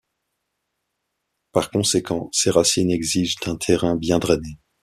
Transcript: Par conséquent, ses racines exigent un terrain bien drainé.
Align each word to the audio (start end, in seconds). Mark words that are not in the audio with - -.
Par 1.51 1.69
conséquent, 1.69 2.29
ses 2.31 2.49
racines 2.49 2.89
exigent 2.89 3.37
un 3.45 3.55
terrain 3.55 3.95
bien 3.95 4.17
drainé. 4.17 4.57